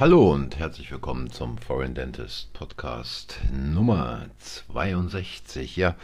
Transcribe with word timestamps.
Hallo 0.00 0.32
und 0.32 0.58
herzlich 0.58 0.90
willkommen 0.90 1.30
zum 1.30 1.58
Foreign 1.58 1.92
Dentist 1.92 2.54
Podcast 2.54 3.38
Nummer 3.52 4.28
62. 4.38 5.76
Ja, 5.76 5.94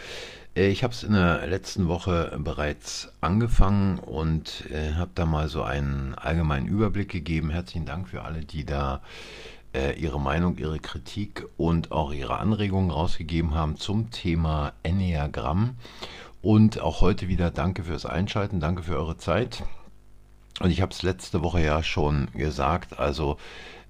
äh, 0.55 0.69
ich 0.69 0.85
habe 0.85 0.93
es 0.93 1.03
in 1.03 1.15
der 1.15 1.47
letzten 1.47 1.89
Woche 1.89 2.39
bereits 2.39 3.11
angefangen 3.23 3.99
und 3.99 4.71
äh, 4.71 4.93
habe 4.93 5.13
da 5.15 5.25
mal 5.25 5.49
so 5.49 5.63
einen 5.63 6.15
allgemeinen 6.15 6.67
Überblick 6.67 7.09
gegeben. 7.09 7.49
Herzlichen 7.49 7.87
Dank 7.87 8.11
für 8.11 8.21
alle, 8.21 8.45
die 8.45 8.67
da 8.67 9.01
äh, 9.75 9.99
ihre 9.99 10.21
Meinung, 10.21 10.59
ihre 10.59 10.79
Kritik 10.79 11.47
und 11.57 11.91
auch 11.91 12.13
ihre 12.13 12.37
Anregungen 12.37 12.91
rausgegeben 12.91 13.55
haben 13.55 13.79
zum 13.79 14.11
Thema 14.11 14.75
Enneagramm. 14.83 15.79
Und 16.43 16.83
auch 16.83 17.01
heute 17.01 17.29
wieder 17.29 17.51
danke 17.51 17.85
fürs 17.85 18.05
Einschalten, 18.05 18.61
danke 18.61 18.83
für 18.83 18.97
eure 18.97 19.17
Zeit. 19.17 19.63
Und 20.61 20.71
ich 20.71 20.83
habe 20.83 20.93
es 20.93 21.03
letzte 21.03 21.43
Woche 21.43 21.63
ja 21.63 21.83
schon 21.83 22.29
gesagt, 22.33 22.99
also 22.99 23.39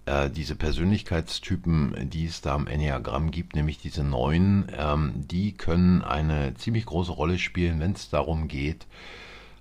äh, 0.07 0.31
diese 0.31 0.55
Persönlichkeitstypen, 0.55 2.09
die 2.09 2.27
es 2.27 2.41
da 2.41 2.55
im 2.55 2.67
Enneagramm 2.67 3.31
gibt, 3.31 3.55
nämlich 3.57 3.79
diese 3.79 4.05
neun, 4.05 4.71
ähm, 4.77 5.13
die 5.17 5.53
können 5.53 6.03
eine 6.03 6.55
ziemlich 6.55 6.87
große 6.87 7.13
Rolle 7.13 7.39
spielen, 7.39 7.81
wenn 7.81 7.93
es 7.93 8.09
darum 8.09 8.49
geht, 8.49 8.87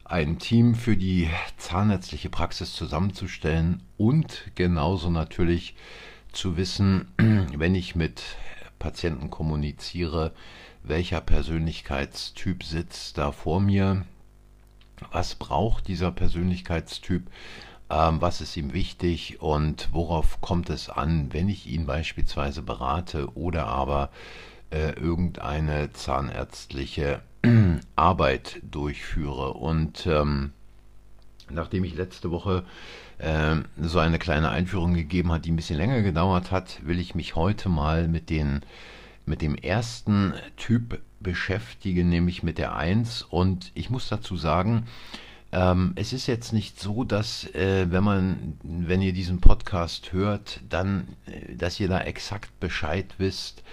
ein 0.03 0.37
Team 0.37 0.75
für 0.75 0.95
die 0.95 1.29
zahnärztliche 1.57 2.29
Praxis 2.29 2.73
zusammenzustellen 2.73 3.81
und 3.97 4.51
genauso 4.53 5.09
natürlich 5.09 5.75
zu 6.31 6.57
wissen, 6.57 7.07
wenn 7.17 7.73
ich 7.73 7.95
mit 7.95 8.21
Patienten 8.77 9.31
kommuniziere, 9.31 10.31
welcher 10.83 11.21
Persönlichkeitstyp 11.21 12.63
sitzt 12.63 13.17
da 13.17 13.31
vor 13.31 13.59
mir, 13.59 14.05
was 15.11 15.33
braucht 15.33 15.87
dieser 15.87 16.11
Persönlichkeitstyp, 16.11 17.31
ähm, 17.89 18.21
was 18.21 18.41
ist 18.41 18.57
ihm 18.57 18.73
wichtig 18.73 19.41
und 19.41 19.89
worauf 19.91 20.41
kommt 20.41 20.69
es 20.69 20.89
an, 20.89 21.33
wenn 21.33 21.49
ich 21.49 21.67
ihn 21.67 21.85
beispielsweise 21.85 22.61
berate 22.61 23.35
oder 23.35 23.67
aber 23.67 24.09
äh, 24.71 24.91
irgendeine 24.91 25.91
zahnärztliche 25.93 27.21
Arbeit 27.95 28.61
durchführe. 28.63 29.53
Und 29.53 30.07
ähm, 30.07 30.51
nachdem 31.49 31.83
ich 31.83 31.95
letzte 31.95 32.31
Woche 32.31 32.63
äh, 33.19 33.55
so 33.79 33.99
eine 33.99 34.19
kleine 34.19 34.49
Einführung 34.49 34.93
gegeben 34.93 35.31
hat, 35.31 35.45
die 35.45 35.51
ein 35.51 35.55
bisschen 35.55 35.77
länger 35.77 36.01
gedauert 36.01 36.51
hat, 36.51 36.85
will 36.85 36.99
ich 36.99 37.15
mich 37.15 37.35
heute 37.35 37.69
mal 37.69 38.07
mit 38.07 38.29
den 38.29 38.61
mit 39.27 39.41
dem 39.41 39.55
ersten 39.55 40.33
Typ 40.55 41.01
beschäftigen, 41.19 42.09
nämlich 42.09 42.43
mit 42.43 42.59
der 42.59 42.75
1. 42.75 43.23
Und 43.23 43.71
ich 43.73 43.89
muss 43.89 44.07
dazu 44.07 44.37
sagen, 44.37 44.85
ähm, 45.55 45.93
es 45.95 46.11
ist 46.11 46.27
jetzt 46.27 46.51
nicht 46.51 46.81
so, 46.81 47.05
dass 47.05 47.45
äh, 47.55 47.89
wenn 47.89 48.03
man, 48.03 48.57
wenn 48.61 49.01
ihr 49.01 49.13
diesen 49.13 49.39
Podcast 49.39 50.11
hört, 50.11 50.59
dann, 50.67 51.07
äh, 51.27 51.55
dass 51.55 51.79
ihr 51.79 51.87
da 51.87 52.01
exakt 52.01 52.59
Bescheid 52.59 53.05
wisst. 53.19 53.63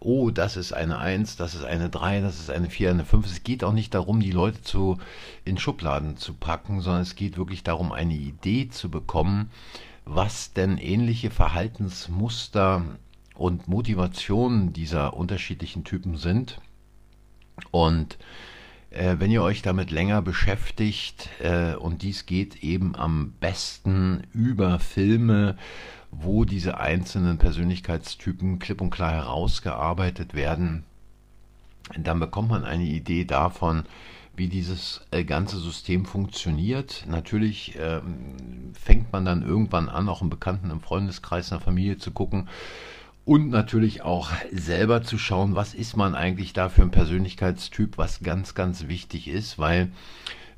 Oh, 0.00 0.30
das 0.30 0.58
ist 0.58 0.74
eine 0.74 0.98
1, 0.98 1.36
das 1.36 1.54
ist 1.54 1.64
eine 1.64 1.88
3, 1.88 2.20
das 2.20 2.40
ist 2.40 2.50
eine 2.50 2.68
4, 2.68 2.90
eine 2.90 3.04
5. 3.06 3.24
Es 3.24 3.42
geht 3.42 3.64
auch 3.64 3.72
nicht 3.72 3.94
darum, 3.94 4.20
die 4.20 4.32
Leute 4.32 4.60
zu, 4.60 4.98
in 5.46 5.56
Schubladen 5.56 6.18
zu 6.18 6.34
packen, 6.34 6.82
sondern 6.82 7.02
es 7.02 7.14
geht 7.14 7.38
wirklich 7.38 7.62
darum, 7.62 7.90
eine 7.90 8.14
Idee 8.14 8.68
zu 8.68 8.90
bekommen, 8.90 9.50
was 10.04 10.52
denn 10.52 10.76
ähnliche 10.76 11.30
Verhaltensmuster 11.30 12.84
und 13.34 13.66
Motivationen 13.66 14.74
dieser 14.74 15.14
unterschiedlichen 15.14 15.84
Typen 15.84 16.18
sind. 16.18 16.60
Und 17.70 18.18
äh, 18.90 19.16
wenn 19.18 19.30
ihr 19.30 19.42
euch 19.42 19.62
damit 19.62 19.90
länger 19.90 20.22
beschäftigt, 20.22 21.28
äh, 21.40 21.74
und 21.74 22.02
dies 22.02 22.26
geht 22.26 22.62
eben 22.62 22.96
am 22.96 23.32
besten 23.40 24.24
über 24.32 24.78
Filme, 24.78 25.56
wo 26.10 26.44
diese 26.44 26.78
einzelnen 26.78 27.38
Persönlichkeitstypen 27.38 28.58
klipp 28.58 28.80
und 28.80 28.90
klar 28.90 29.12
herausgearbeitet 29.12 30.34
werden, 30.34 30.84
dann 31.96 32.20
bekommt 32.20 32.50
man 32.50 32.64
eine 32.64 32.84
Idee 32.84 33.24
davon, 33.24 33.84
wie 34.36 34.48
dieses 34.48 35.02
äh, 35.10 35.24
ganze 35.24 35.58
System 35.58 36.04
funktioniert. 36.04 37.04
Natürlich 37.06 37.76
äh, 37.76 38.00
fängt 38.74 39.12
man 39.12 39.24
dann 39.24 39.42
irgendwann 39.42 39.88
an, 39.88 40.08
auch 40.08 40.22
im 40.22 40.30
Bekannten, 40.30 40.70
im 40.70 40.80
Freundeskreis, 40.80 41.50
in 41.50 41.58
der 41.58 41.64
Familie 41.64 41.98
zu 41.98 42.10
gucken, 42.10 42.48
und 43.24 43.50
natürlich 43.50 44.02
auch 44.02 44.30
selber 44.50 45.02
zu 45.02 45.18
schauen, 45.18 45.54
was 45.54 45.74
ist 45.74 45.96
man 45.96 46.14
eigentlich 46.14 46.52
da 46.52 46.68
für 46.68 46.82
ein 46.82 46.90
Persönlichkeitstyp, 46.90 47.98
was 47.98 48.20
ganz, 48.20 48.54
ganz 48.54 48.88
wichtig 48.88 49.28
ist, 49.28 49.58
weil 49.58 49.90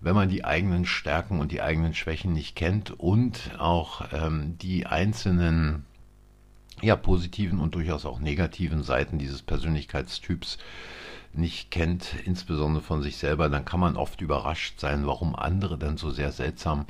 wenn 0.00 0.14
man 0.14 0.28
die 0.28 0.44
eigenen 0.44 0.84
Stärken 0.84 1.38
und 1.38 1.52
die 1.52 1.62
eigenen 1.62 1.94
Schwächen 1.94 2.32
nicht 2.32 2.56
kennt 2.56 2.90
und 2.90 3.52
auch 3.58 4.02
ähm, 4.12 4.58
die 4.58 4.86
einzelnen 4.86 5.84
ja, 6.80 6.96
positiven 6.96 7.60
und 7.60 7.74
durchaus 7.74 8.04
auch 8.04 8.18
negativen 8.18 8.82
Seiten 8.82 9.18
dieses 9.18 9.42
Persönlichkeitstyps 9.42 10.58
nicht 11.32 11.70
kennt, 11.70 12.14
insbesondere 12.24 12.82
von 12.82 13.02
sich 13.02 13.16
selber, 13.16 13.48
dann 13.48 13.64
kann 13.64 13.80
man 13.80 13.96
oft 13.96 14.20
überrascht 14.20 14.80
sein, 14.80 15.06
warum 15.06 15.34
andere 15.34 15.78
dann 15.78 15.96
so 15.96 16.10
sehr 16.10 16.32
seltsam 16.32 16.86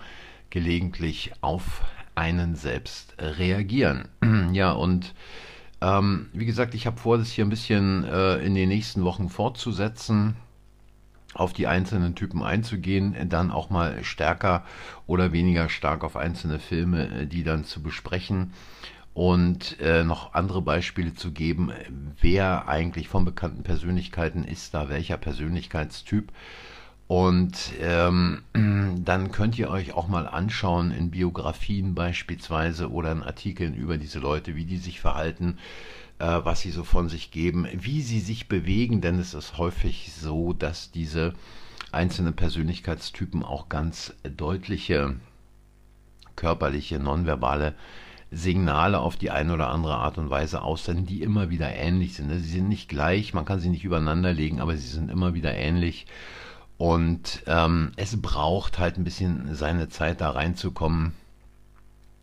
gelegentlich 0.51 1.33
auf 1.43 1.83
einen 2.15 2.57
selbst 2.57 3.15
reagieren. 3.19 4.09
ja, 4.53 4.73
und 4.73 5.15
ähm, 5.83 6.29
wie 6.33 6.47
gesagt, 6.47 6.75
ich 6.75 6.87
habe 6.87 6.97
vor, 6.97 7.19
das 7.19 7.33
hier 7.33 7.45
ein 7.45 7.51
bisschen 7.51 8.05
äh, 8.05 8.37
in 8.37 8.55
den 8.55 8.69
nächsten 8.69 9.03
Wochen 9.05 9.29
fortzusetzen, 9.29 10.37
auf 11.35 11.53
die 11.53 11.67
einzelnen 11.67 12.15
Typen 12.15 12.43
einzugehen, 12.43 13.17
dann 13.29 13.51
auch 13.51 13.71
mal 13.71 14.05
stärker 14.05 14.65
oder 15.07 15.33
weniger 15.33 15.69
stark 15.69 16.05
auf 16.05 16.17
einzelne 16.17 16.61
Filme, 16.61 17.23
äh, 17.23 17.27
die 17.27 17.43
dann 17.43 17.65
zu 17.65 17.83
besprechen. 17.83 18.53
Und 19.15 19.79
äh, 19.81 20.05
noch 20.05 20.33
andere 20.33 20.63
Beispiele 20.63 21.13
zu 21.13 21.33
geben, 21.33 21.71
wer 22.21 22.69
eigentlich 22.69 23.09
von 23.09 23.27
bekannten 23.27 23.63
Persönlichkeiten 23.63 24.45
ist 24.45 24.73
da, 24.73 24.89
welcher 24.89 25.19
Persönlichkeitstyp 25.19 26.33
und 27.13 27.75
ähm, 27.83 28.41
dann 29.05 29.33
könnt 29.33 29.59
ihr 29.59 29.69
euch 29.69 29.93
auch 29.93 30.09
mal 30.09 30.27
anschauen 30.27 30.93
in 30.93 31.11
Biografien 31.11 31.95
beispielsweise 31.95 32.91
oder 32.91 33.13
in 33.13 33.23
Artikeln 33.23 33.75
über 33.75 33.99
diese 33.99 34.19
Leute, 34.19 34.57
wie 34.57 34.65
die 34.65 34.79
sich 34.79 34.99
verhalten, 34.99 35.59
äh, 36.19 36.25
was 36.25 36.63
sie 36.63 36.71
so 36.71 36.85
von 36.85 37.11
sich 37.11 37.31
geben, 37.31 37.69
wie 37.71 38.01
sie 38.01 38.21
sich 38.21 38.49
bewegen, 38.49 39.03
denn 39.03 39.19
es 39.19 39.35
ist 39.35 39.59
häufig 39.59 40.11
so, 40.19 40.55
dass 40.55 40.91
diese 40.91 41.35
einzelnen 41.91 42.33
Persönlichkeitstypen 42.33 43.43
auch 43.43 43.69
ganz 43.69 44.15
deutliche 44.39 45.17
körperliche, 46.35 46.99
nonverbale 46.99 47.75
Signale 48.31 49.01
auf 49.01 49.19
die 49.19 49.31
eine 49.31 49.53
oder 49.53 49.69
andere 49.69 49.97
Art 49.97 50.17
und 50.17 50.31
Weise 50.31 50.63
aussenden, 50.63 51.05
die 51.05 51.21
immer 51.21 51.51
wieder 51.51 51.75
ähnlich 51.75 52.15
sind. 52.15 52.31
Sie 52.31 52.39
sind 52.39 52.71
nicht 52.71 52.89
gleich, 52.89 53.35
man 53.35 53.45
kann 53.45 53.61
sie 53.61 53.69
nicht 53.69 53.85
übereinander 53.85 54.33
legen, 54.33 54.63
aber 54.63 54.79
sie 54.79 54.89
sind 54.89 55.11
immer 55.11 55.35
wieder 55.35 55.55
ähnlich. 55.55 56.07
Und 56.83 57.45
ähm, 57.47 57.93
es 57.95 58.21
braucht 58.21 58.81
halt 58.81 58.99
ein 58.99 59.05
bisschen 59.05 59.55
seine 59.55 59.89
Zeit 59.89 60.21
da 60.21 60.31
reinzukommen. 60.31 61.13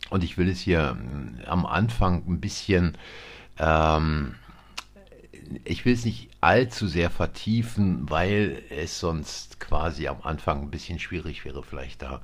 Und 0.10 0.22
ich 0.22 0.38
will 0.38 0.50
es 0.50 0.60
hier 0.60 0.98
ähm, 1.00 1.40
am 1.46 1.66
Anfang 1.66 2.26
ein 2.28 2.42
bisschen, 2.42 2.98
ähm, 3.58 4.36
ich 5.64 5.86
will 5.86 5.94
es 5.94 6.04
nicht 6.04 6.28
allzu 6.42 6.90
sehr 6.90 7.10
vertiefen, 7.10 8.10
weil 8.10 8.62
es 8.70 9.00
sonst 9.00 9.62
quasi 9.62 10.10
am 10.10 10.24
Anfang 10.24 10.64
ein 10.64 10.72
bisschen 10.72 11.00
schwierig 11.00 11.46
wäre, 11.46 11.64
vielleicht 11.64 12.02
da 12.02 12.20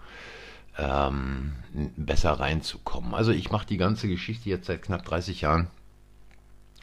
ähm, 0.78 1.54
besser 1.96 2.34
reinzukommen. 2.34 3.14
Also 3.14 3.32
ich 3.32 3.50
mache 3.50 3.68
die 3.68 3.78
ganze 3.78 4.10
Geschichte 4.10 4.50
jetzt 4.50 4.68
seit 4.68 4.82
knapp 4.82 5.06
30 5.06 5.40
Jahren 5.40 5.68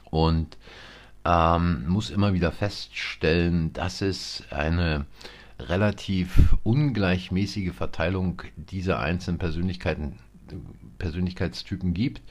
und 0.05 0.57
ähm, 1.27 1.87
muss 1.89 2.09
immer 2.09 2.33
wieder 2.33 2.53
feststellen, 2.53 3.75
dass 3.75 4.01
es 4.01 4.45
eine 4.51 5.05
relativ 5.69 6.57
ungleichmäßige 6.63 7.73
Verteilung 7.73 8.43
dieser 8.57 8.99
einzelnen 9.01 9.39
Persönlichkeiten, 9.39 10.19
Persönlichkeitstypen 10.99 11.95
gibt, 11.95 12.23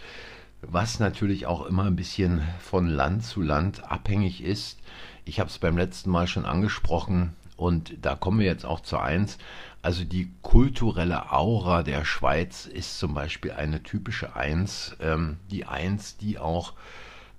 was 0.62 1.00
natürlich 1.00 1.48
auch 1.48 1.66
immer 1.66 1.86
ein 1.86 1.96
bisschen 1.96 2.42
von 2.60 2.88
Land 2.88 3.24
zu 3.24 3.42
Land 3.42 3.90
abhängig 3.92 4.44
ist. 4.44 4.80
Ich 5.26 5.40
habe 5.40 5.50
es 5.50 5.60
beim 5.60 5.78
letzten 5.78 6.10
Mal 6.10 6.28
schon 6.28 6.46
angesprochen 6.46 7.34
und 7.58 7.94
da 8.02 8.16
kommen 8.16 8.40
wir 8.40 8.48
jetzt 8.48 8.66
auch 8.66 8.80
zu 8.80 8.98
eins. 8.98 9.38
Also 9.82 10.04
die 10.04 10.32
kulturelle 10.42 11.32
Aura 11.32 11.84
der 11.84 12.06
Schweiz 12.06 12.66
ist 12.66 13.00
zum 13.00 13.14
Beispiel 13.14 13.52
eine 13.52 13.84
typische 13.84 14.36
Eins. 14.36 14.96
Ähm, 15.00 15.38
die 15.50 15.66
Eins, 15.66 16.18
die 16.18 16.38
auch 16.38 16.74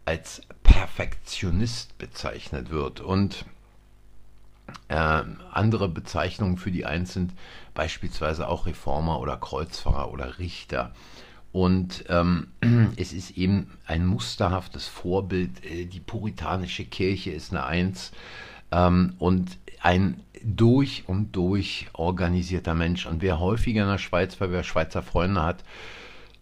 als 0.04 0.42
Perfektionist 0.62 1.98
bezeichnet 1.98 2.70
wird. 2.70 3.00
Und 3.00 3.44
äh, 4.88 5.22
andere 5.52 5.88
Bezeichnungen 5.88 6.56
für 6.56 6.70
die 6.70 6.86
Eins 6.86 7.12
sind 7.12 7.32
beispielsweise 7.74 8.48
auch 8.48 8.66
Reformer 8.66 9.20
oder 9.20 9.36
Kreuzfahrer 9.36 10.12
oder 10.12 10.38
Richter. 10.38 10.92
Und 11.52 12.04
ähm, 12.08 12.48
es 12.96 13.12
ist 13.12 13.36
eben 13.36 13.70
ein 13.86 14.06
musterhaftes 14.06 14.86
Vorbild. 14.86 15.64
Äh, 15.64 15.86
die 15.86 16.00
puritanische 16.00 16.84
Kirche 16.84 17.30
ist 17.30 17.52
eine 17.52 17.64
Eins 17.64 18.12
ähm, 18.70 19.14
und 19.18 19.58
ein 19.80 20.20
durch 20.44 21.04
und 21.06 21.32
durch 21.36 21.88
organisierter 21.92 22.74
Mensch. 22.74 23.06
Und 23.06 23.22
wer 23.22 23.38
häufiger 23.38 23.82
in 23.82 23.88
der 23.88 23.98
Schweiz, 23.98 24.40
weil 24.40 24.50
wer 24.50 24.64
Schweizer 24.64 25.02
Freunde 25.02 25.42
hat, 25.42 25.64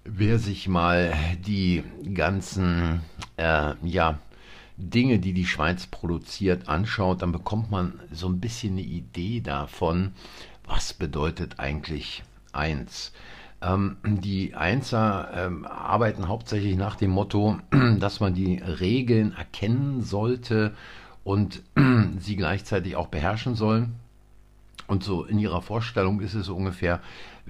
wer 0.04 0.38
sich 0.38 0.68
mal 0.68 1.12
die 1.44 1.82
ganzen, 2.14 3.00
äh, 3.36 3.74
ja, 3.82 4.18
Dinge, 4.80 5.18
die 5.18 5.32
die 5.32 5.46
Schweiz 5.46 5.86
produziert, 5.86 6.68
anschaut, 6.68 7.22
dann 7.22 7.32
bekommt 7.32 7.70
man 7.70 8.00
so 8.10 8.28
ein 8.28 8.40
bisschen 8.40 8.72
eine 8.72 8.82
Idee 8.82 9.40
davon, 9.40 10.12
was 10.66 10.92
bedeutet 10.92 11.58
eigentlich 11.58 12.22
eins. 12.52 13.12
Ähm, 13.62 13.96
die 14.04 14.54
Einser 14.54 15.30
ähm, 15.34 15.66
arbeiten 15.66 16.28
hauptsächlich 16.28 16.76
nach 16.76 16.96
dem 16.96 17.10
Motto, 17.10 17.58
dass 17.98 18.20
man 18.20 18.34
die 18.34 18.56
Regeln 18.56 19.34
erkennen 19.36 20.02
sollte 20.02 20.74
und 21.24 21.62
sie 22.18 22.36
gleichzeitig 22.36 22.96
auch 22.96 23.08
beherrschen 23.08 23.54
soll. 23.54 23.88
Und 24.86 25.04
so 25.04 25.24
in 25.24 25.38
ihrer 25.38 25.62
Vorstellung 25.62 26.20
ist 26.20 26.34
es 26.34 26.48
ungefähr, 26.48 27.00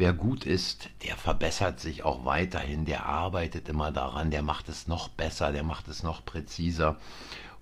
wer 0.01 0.13
gut 0.15 0.45
ist, 0.47 0.89
der 1.07 1.15
verbessert 1.17 1.79
sich 1.79 2.03
auch 2.03 2.25
weiterhin, 2.25 2.87
der 2.87 3.07
arbeitet 3.07 3.69
immer 3.69 3.93
daran, 3.93 4.31
der 4.31 4.43
macht 4.43 4.69
es 4.69 4.89
noch 4.89 5.09
besser, 5.09 5.53
der 5.53 5.63
macht 5.63 5.87
es 5.89 6.03
noch 6.03 6.25
präziser. 6.25 6.97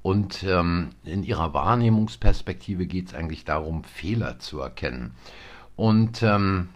Und 0.03 0.45
ähm, 0.45 0.91
in 1.05 1.25
ihrer 1.25 1.53
Wahrnehmungsperspektive 1.53 2.87
geht 2.87 3.09
es 3.09 3.15
eigentlich 3.15 3.45
darum, 3.45 3.83
Fehler 3.83 4.39
zu 4.39 4.61
erkennen. 4.61 5.15
Und 5.75 6.23
ähm, 6.23 6.69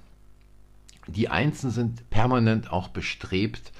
die 1.06 1.28
Einsen 1.28 1.70
sind 1.70 2.10
permanent 2.10 2.72
auch 2.72 2.88
bestrebt, 2.88 3.72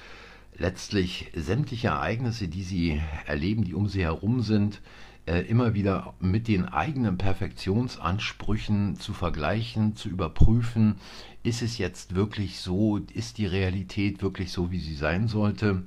letztlich 0.57 1.33
sämtliche 1.35 1.89
Ereignisse, 1.89 2.47
die 2.47 2.63
sie 2.63 3.03
erleben, 3.27 3.65
die 3.65 3.75
um 3.75 3.89
sie 3.89 4.03
herum 4.03 4.41
sind, 4.43 4.81
äh, 5.27 5.41
immer 5.43 5.75
wieder 5.75 6.15
mit 6.21 6.49
den 6.49 6.67
eigenen 6.67 7.17
Perfektionsansprüchen 7.19 8.97
zu 8.97 9.13
vergleichen, 9.13 9.95
zu 9.95 10.09
überprüfen, 10.09 10.97
ist 11.43 11.63
es 11.63 11.79
jetzt 11.79 12.15
wirklich 12.15 12.61
so, 12.61 12.99
ist 13.15 13.39
die 13.39 13.47
Realität 13.47 14.23
wirklich 14.23 14.53
so, 14.53 14.71
wie 14.71 14.81
sie 14.81 14.95
sein 14.95 15.29
sollte? 15.29 15.83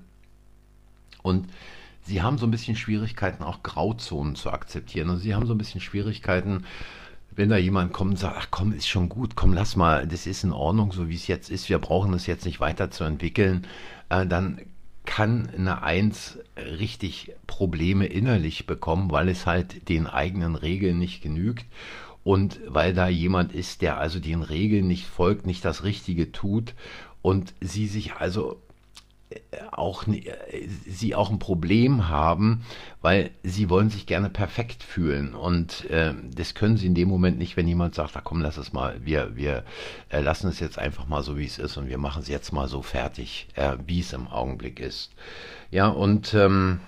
Und 1.22 1.48
sie 2.04 2.22
haben 2.22 2.38
so 2.38 2.46
ein 2.46 2.52
bisschen 2.52 2.76
Schwierigkeiten, 2.76 3.44
auch 3.44 3.64
Grauzonen 3.64 4.36
zu 4.36 4.52
akzeptieren. 4.52 5.10
Also 5.10 5.22
sie 5.22 5.36
haben 5.36 5.48
so 5.48 5.54
ein 5.54 5.58
bisschen 5.58 5.81
Schwierigkeiten, 5.81 6.64
wenn 7.36 7.50
da 7.50 7.58
jemand 7.58 7.92
kommt 7.92 8.12
und 8.12 8.18
sagt, 8.18 8.38
ach 8.40 8.48
komm, 8.52 8.72
ist 8.72 8.88
schon 8.88 9.10
gut, 9.10 9.36
komm, 9.36 9.54
lass 9.54 9.76
mal, 9.76 10.08
das 10.08 10.28
ist 10.28 10.44
in 10.44 10.54
Ordnung, 10.54 10.92
so 10.94 11.10
wie 11.10 11.16
es 11.16 11.28
jetzt 11.28 11.50
ist, 11.50 11.68
wir 11.68 11.80
brauchen 11.80 12.14
das 12.14 12.28
jetzt 12.28 12.46
nicht 12.46 12.60
weiterzuentwickeln, 12.60 13.68
äh, 14.10 14.26
dann 14.26 14.62
kann 15.06 15.50
eine 15.56 15.84
Eins 15.84 16.40
richtig 16.57 17.34
Probleme 17.48 18.06
innerlich 18.06 18.66
bekommen, 18.66 19.12
weil 19.12 19.30
es 19.30 19.46
halt 19.46 19.90
den 19.90 20.07
eigenen 20.07 20.56
Regeln 20.56 21.00
nicht 21.00 21.22
genügt 21.22 21.66
und 22.24 22.60
weil 22.68 22.94
da 22.94 23.07
jemand 23.07 23.54
ist, 23.54 23.81
der 23.81 23.98
also 24.00 24.19
den 24.19 24.42
Regeln 24.42 24.88
nicht 24.88 25.06
folgt, 25.06 25.46
nicht 25.46 25.63
das 25.63 25.84
Richtige 25.84 26.31
tut 26.31 26.74
und 27.22 27.54
sie 27.62 27.88
sich 27.88 28.13
also 28.13 28.62
auch 29.72 30.04
sie 30.88 31.16
auch 31.16 31.30
ein 31.31 31.39
Problem 31.39 32.07
haben, 32.07 32.63
weil 33.01 33.31
sie 33.44 33.69
wollen 33.69 33.89
sich 33.89 34.06
gerne 34.06 34.30
perfekt 34.30 34.83
fühlen 34.83 35.33
und 35.33 35.89
äh, 35.89 36.13
das 36.36 36.54
können 36.54 36.77
sie 36.77 36.86
in 36.86 36.95
dem 36.95 37.10
Moment 37.10 37.38
nicht, 37.38 37.57
wenn 37.57 37.68
jemand 37.68 37.95
sagt, 37.95 38.16
da 38.16 38.22
komm, 38.22 38.42
lass 38.42 38.57
es 38.57 38.72
mal, 38.72 39.04
wir 39.04 39.36
wir 39.36 39.63
äh, 40.10 40.22
lassen 40.22 40.48
es 40.48 40.60
jetzt 40.60 40.77
einfach 40.77 41.07
mal 41.07 41.24
so 41.24 41.38
wie 41.38 41.45
es 41.45 41.57
ist 41.57 41.75
und 41.77 41.89
wir 41.89 41.98
machen 41.98 42.22
es 42.22 42.27
jetzt 42.27 42.54
mal 42.54 42.68
so 42.68 42.81
fertig, 42.81 43.48
äh, 43.56 43.77
wie 43.86 44.00
es 44.00 44.13
im 44.13 44.27
Augenblick 44.27 44.80
ist. 44.80 45.12
Ja 45.71 45.88
und 45.88 46.33
ähm, 46.33 46.80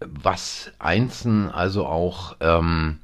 was 0.00 0.72
Einzelnen 0.78 1.50
also 1.50 1.86
auch 1.86 2.36
ähm, 2.40 2.98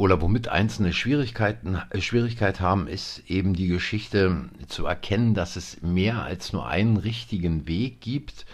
oder 0.00 0.22
womit 0.22 0.48
einzelne 0.48 0.94
Schwierigkeiten, 0.94 1.78
äh, 1.90 2.00
Schwierigkeit 2.00 2.58
haben, 2.58 2.88
ist 2.88 3.22
eben 3.28 3.52
die 3.52 3.68
Geschichte 3.68 4.48
zu 4.66 4.86
erkennen, 4.86 5.34
dass 5.34 5.56
es 5.56 5.82
mehr 5.82 6.22
als 6.22 6.54
nur 6.54 6.66
einen 6.66 6.96
richtigen 6.96 7.68
Weg 7.68 8.00
gibt 8.00 8.46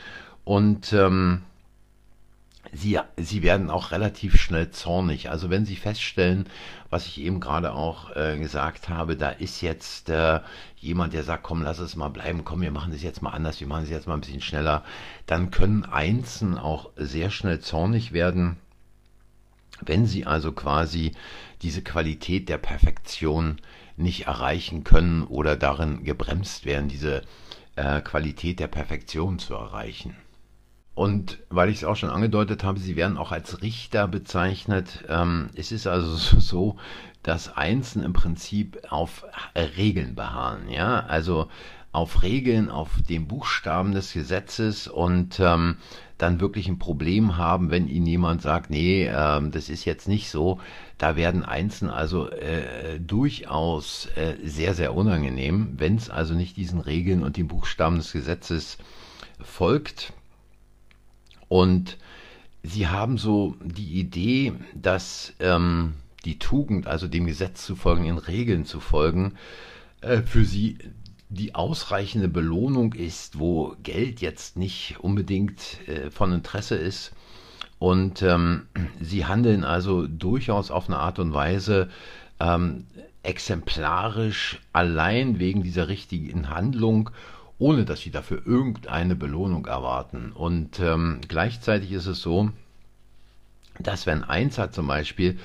und 0.43 0.93
ähm, 0.93 1.43
sie, 2.73 2.99
sie 3.17 3.45
werden 3.45 3.71
auch 3.71 3.93
relativ 3.93 4.41
schnell 4.41 4.73
zornig. 4.73 5.31
Also 5.31 5.49
wenn 5.49 5.65
sie 5.65 5.77
feststellen, 5.77 6.49
was 6.91 7.07
ich 7.07 7.21
eben 7.21 7.39
gerade 7.39 7.75
auch 7.75 8.17
äh, 8.17 8.37
gesagt 8.39 8.89
habe, 8.89 9.15
da 9.15 9.29
ist 9.29 9.61
jetzt 9.61 10.09
äh, 10.09 10.41
jemand, 10.79 11.13
der 11.13 11.23
sagt, 11.23 11.45
komm, 11.45 11.63
lass 11.63 11.79
es 11.79 11.95
mal 11.95 12.09
bleiben, 12.09 12.45
komm, 12.45 12.61
wir 12.61 12.73
machen 12.73 12.91
das 12.91 13.05
jetzt 13.05 13.23
mal 13.23 13.31
anders, 13.31 13.61
wir 13.61 13.69
machen 13.69 13.85
es 13.85 13.91
jetzt 13.91 14.09
mal 14.09 14.15
ein 14.15 14.21
bisschen 14.21 14.41
schneller, 14.41 14.83
dann 15.27 15.53
können 15.53 15.85
Einzelnen 15.85 16.59
auch 16.59 16.91
sehr 16.97 17.31
schnell 17.31 17.61
zornig 17.61 18.11
werden 18.11 18.57
wenn 19.81 20.07
Sie 20.07 20.27
also 20.27 20.53
quasi 20.53 21.13
diese 21.63 21.83
Qualität 21.83 22.49
der 22.49 22.59
Perfektion 22.59 23.57
nicht 23.97 24.27
erreichen 24.27 24.85
können 24.85 25.23
oder 25.25 25.57
darin 25.57 26.05
gebremst 26.05 26.65
werden, 26.65 26.89
diese 26.89 27.23
äh, 27.77 28.01
Qualität 28.01 28.61
der 28.61 28.69
Perfektion 28.69 29.39
zu 29.39 29.55
erreichen. 29.55 30.17
Und 30.95 31.41
weil 31.51 31.69
ich 31.69 31.77
es 31.77 31.85
auch 31.85 31.97
schon 31.97 32.09
angedeutet 32.09 32.65
habe, 32.65 32.79
sie 32.79 32.97
werden 32.97 33.19
auch 33.19 33.31
als 33.31 33.61
Richter 33.61 34.09
bezeichnet. 34.09 35.05
Ähm, 35.09 35.51
es 35.55 35.71
ist 35.71 35.87
also 35.87 36.17
so, 36.41 36.77
dass 37.23 37.55
Einzelne 37.55 38.07
im 38.07 38.13
Prinzip 38.15 38.81
auf 38.89 39.27
Regeln 39.55 40.15
beharren. 40.15 40.71
Ja, 40.71 41.01
also 41.01 41.49
auf 41.97 42.23
Regeln, 42.23 42.69
auf 42.69 42.91
den 43.09 43.27
Buchstaben 43.27 43.93
des 43.93 44.13
Gesetzes 44.13 44.87
und 44.87 45.41
ähm, 45.41 45.79
dann 46.19 46.41
wirklich 46.41 46.69
ein 46.69 46.79
Problem 46.79 47.39
haben, 47.39 47.71
wenn 47.71 47.89
ihnen 47.89 48.05
jemand 48.05 48.43
sagt, 48.43 48.69
nee, 48.69 49.07
ähm, 49.07 49.51
das 49.51 49.71
ist 49.71 49.87
jetzt 49.87 50.07
nicht 50.07 50.29
so. 50.29 50.61
Da 50.99 51.17
werden 51.17 51.43
Einzelne 51.43 51.95
also 51.95 52.29
äh, 52.29 53.01
durchaus 53.01 54.11
äh, 54.15 54.35
sehr, 54.45 54.75
sehr 54.75 54.95
unangenehm, 54.95 55.73
wenn 55.79 55.97
es 55.97 56.11
also 56.11 56.35
nicht 56.35 56.59
diesen 56.59 56.81
Regeln 56.81 57.23
und 57.23 57.39
den 57.39 57.49
Buchstaben 57.49 57.97
des 57.97 58.13
Gesetzes 58.13 58.77
folgt. 59.41 60.13
Und 61.49 61.97
sie 62.63 62.89
haben 62.89 63.17
so 63.17 63.57
die 63.65 63.99
Idee, 63.99 64.53
dass 64.75 65.33
ähm, 65.41 65.95
die 66.27 66.39
Tugend, 66.39 66.89
also 66.89 67.09
dem 67.09 67.25
Gesetz 67.25 67.65
zu 67.65 67.75
folgen, 67.75 68.05
in 68.05 68.19
Regeln 68.19 68.67
zu 68.67 68.81
folgen, 68.81 69.33
äh, 70.03 70.21
für 70.21 70.45
sie 70.45 70.77
die 71.29 71.55
ausreichende 71.55 72.29
Belohnung 72.29 72.93
ist, 72.93 73.39
wo 73.39 73.75
Geld 73.83 74.21
jetzt 74.21 74.57
nicht 74.57 74.97
unbedingt 75.01 75.87
äh, 75.89 76.11
von 76.11 76.33
Interesse 76.33 76.77
ist. 76.77 77.13
Und 77.79 78.23
ähm, 78.23 78.67
sie 79.01 79.27
handeln 79.27 79.65
also 79.65 80.07
durchaus 80.07 80.71
auf 80.71 80.89
eine 80.89 80.99
Art 80.99 81.19
und 81.19 81.35
Weise 81.35 81.89
ähm, 82.41 82.87
exemplarisch 83.23 84.61
allein 84.73 85.39
wegen 85.39 85.63
dieser 85.63 85.89
richtigen 85.89 86.49
Handlung, 86.49 87.11
ohne 87.59 87.85
dass 87.85 88.01
sie 88.01 88.11
dafür 88.11 88.43
irgendeine 88.47 89.17
Belohnung 89.17 89.67
erwarten. 89.67 90.33
Und 90.33 90.79
ähm, 90.79 91.21
gleichzeitig 91.27 91.93
ist 91.93 92.07
es 92.07 92.21
so, 92.21 92.51
dass 93.79 94.07
wenn 94.07 94.25
eins 94.25 94.59
hat 94.59 94.75
zum 94.75 94.87
Beispiel, 94.87 95.39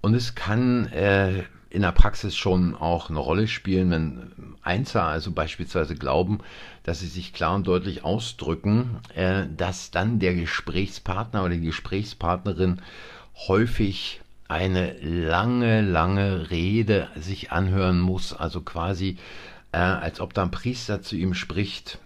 und 0.00 0.14
es 0.14 0.34
kann 0.34 0.86
äh, 0.86 1.44
in 1.70 1.82
der 1.82 1.92
Praxis 1.92 2.36
schon 2.36 2.74
auch 2.74 3.10
eine 3.10 3.20
Rolle 3.20 3.46
spielen, 3.46 3.90
wenn 3.90 4.32
Einser 4.62 5.04
also 5.04 5.30
beispielsweise 5.30 5.94
glauben, 5.94 6.40
dass 6.82 7.00
sie 7.00 7.06
sich 7.06 7.32
klar 7.32 7.54
und 7.54 7.66
deutlich 7.66 8.04
ausdrücken, 8.04 8.98
äh, 9.14 9.44
dass 9.56 9.90
dann 9.90 10.18
der 10.18 10.34
Gesprächspartner 10.34 11.44
oder 11.44 11.54
die 11.54 11.60
Gesprächspartnerin 11.60 12.82
häufig 13.48 14.20
eine 14.48 14.98
lange, 15.00 15.80
lange 15.80 16.50
Rede 16.50 17.08
sich 17.14 17.52
anhören 17.52 18.00
muss, 18.00 18.32
also 18.32 18.60
quasi 18.62 19.16
äh, 19.70 19.78
als 19.78 20.20
ob 20.20 20.34
da 20.34 20.42
ein 20.42 20.50
Priester 20.50 21.02
zu 21.02 21.14
ihm 21.14 21.34
spricht 21.34 21.98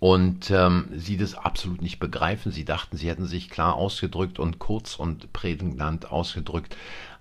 und 0.00 0.50
ähm, 0.50 0.88
sie 0.94 1.16
das 1.16 1.34
absolut 1.34 1.82
nicht 1.82 1.98
begreifen. 1.98 2.52
Sie 2.52 2.64
dachten, 2.64 2.96
sie 2.96 3.08
hätten 3.08 3.26
sich 3.26 3.50
klar 3.50 3.74
ausgedrückt 3.74 4.38
und 4.38 4.58
kurz 4.58 4.96
und 4.96 5.32
prägnant 5.32 6.12
ausgedrückt, 6.12 6.76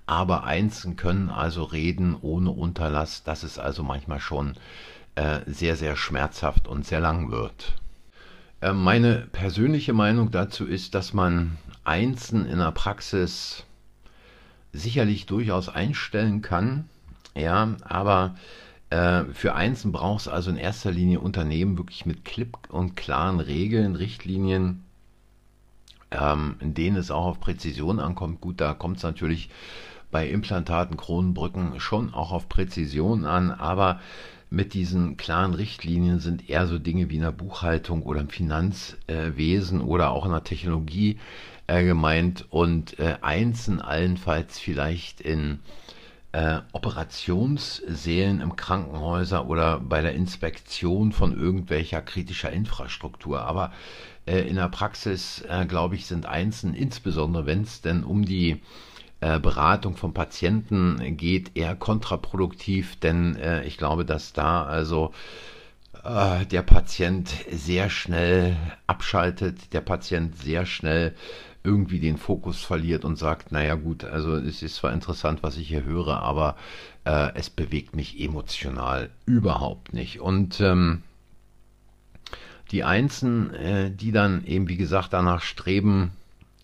aber 0.08 0.46
Einzeln 0.46 0.96
können 0.96 1.30
also 1.30 1.64
reden 1.64 2.16
ohne 2.20 2.50
Unterlass, 2.52 3.24
dass 3.24 3.44
es 3.44 3.60
also 3.60 3.84
manchmal 3.84 4.20
schon 4.20 4.56
äh, 5.16 5.42
sehr, 5.46 5.76
sehr 5.76 5.96
schmerzhaft 5.96 6.68
und 6.68 6.86
sehr 6.86 7.02
lang 7.02 7.30
wird. 7.30 7.74
Äh, 8.62 8.72
meine 8.74 9.28
persönliche 9.32 9.94
Meinung 9.94 10.32
dazu 10.32 10.66
ist, 10.66 10.96
dass 10.96 11.14
man 11.14 11.58
Einzeln 11.84 12.46
in 12.46 12.60
der 12.60 12.72
Praxis 12.72 13.66
sicherlich 14.74 15.26
durchaus 15.26 15.70
einstellen 15.70 16.42
kann, 16.42 16.90
ja, 17.36 17.76
aber 17.84 18.36
äh, 18.90 19.26
für 19.34 19.56
Einzeln 19.56 19.92
braucht 19.92 20.22
es 20.22 20.28
also 20.28 20.50
in 20.50 20.58
erster 20.58 20.92
Linie 20.92 21.20
Unternehmen 21.20 21.78
wirklich 21.78 22.06
mit 22.06 22.24
klipp 22.24 22.58
und 22.70 22.96
klaren 22.96 23.40
Regeln, 23.40 23.96
Richtlinien, 23.96 24.84
ähm, 26.12 26.56
in 26.62 26.74
denen 26.74 26.96
es 26.96 27.12
auch 27.12 27.26
auf 27.26 27.40
Präzision 27.40 28.00
ankommt. 28.00 28.40
Gut, 28.40 28.62
da 28.62 28.74
kommt 28.74 28.98
es 28.98 29.04
natürlich 29.04 29.50
bei 30.12 30.30
Implantaten, 30.30 30.98
Kronenbrücken 30.98 31.80
schon 31.80 32.14
auch 32.14 32.32
auf 32.32 32.50
Präzision 32.50 33.26
an, 33.26 33.52
aber 33.52 34.00
mit 34.50 34.74
diesen 34.74 35.18
klaren 35.18 35.54
Richtlinien 35.54 36.20
sind 36.20 36.50
eher 36.50 36.68
so 36.68 36.80
Dinge 36.80 37.10
wie 37.10 37.18
in 37.18 37.22
der 37.22 37.32
Buchhaltung 37.32 38.04
oder 38.04 38.22
im 38.22 38.30
Finanzwesen 38.30 39.82
oder 39.82 40.12
auch 40.12 40.26
in 40.26 40.32
der 40.32 40.44
Technologie 40.44 41.18
äh, 41.68 41.84
gemeint 41.84 42.46
und 42.50 42.98
äh, 42.98 43.18
einzeln 43.22 43.82
allenfalls 43.82 44.58
vielleicht 44.58 45.20
in 45.20 45.60
äh, 46.32 46.60
Operationssälen 46.72 48.40
im 48.40 48.56
Krankenhäuser 48.56 49.50
oder 49.50 49.82
bei 49.82 50.02
der 50.02 50.14
Inspektion 50.14 51.12
von 51.12 51.38
irgendwelcher 51.38 52.02
kritischer 52.02 52.52
Infrastruktur. 52.52 53.42
Aber 53.42 53.74
äh, 54.26 54.48
in 54.48 54.56
der 54.56 54.70
Praxis, 54.70 55.44
glaube 55.68 55.96
ich, 55.96 56.06
sind 56.06 56.26
Einzelnen, 56.26 56.76
insbesondere 56.76 57.46
wenn 57.46 57.64
es 57.64 57.82
denn 57.82 58.04
um 58.06 58.24
die 58.24 58.62
äh, 59.20 59.40
Beratung 59.40 59.96
von 59.96 60.14
Patienten 60.14 61.18
geht, 61.18 61.56
eher 61.56 61.76
kontraproduktiv, 61.76 62.98
denn 62.98 63.36
äh, 63.36 63.64
ich 63.64 63.78
glaube, 63.78 64.06
dass 64.06 64.34
da 64.34 64.64
also 64.64 65.12
äh, 66.04 66.46
der 66.46 66.62
Patient 66.62 67.30
sehr 67.52 67.90
schnell 67.90 68.56
abschaltet, 68.86 69.74
der 69.74 69.82
Patient 69.82 70.38
sehr 70.38 70.66
schnell 70.66 71.16
irgendwie 71.64 72.00
den 72.00 72.18
Fokus 72.18 72.64
verliert 72.64 73.04
und 73.04 73.18
sagt, 73.18 73.52
naja 73.52 73.76
gut, 73.76 74.06
also 74.06 74.36
es 74.36 74.64
ist 74.64 74.76
zwar 74.76 74.94
interessant, 74.94 75.44
was 75.44 75.58
ich 75.58 75.68
hier 75.68 75.84
höre, 75.84 76.22
aber 76.22 76.56
äh, 77.04 77.32
es 77.36 77.50
bewegt 77.50 77.96
mich 77.96 78.22
emotional 78.22 79.10
überhaupt 79.26 79.94
nicht. 79.94 80.22
Und 80.22 80.62
ähm, 80.62 81.04
die 82.72 82.84
Einzelnen, 82.84 83.54
äh, 83.54 83.92
die 83.92 84.12
dann 84.12 84.46
eben, 84.46 84.70
wie 84.70 84.78
gesagt, 84.78 85.12
danach 85.12 85.42
streben, 85.42 86.12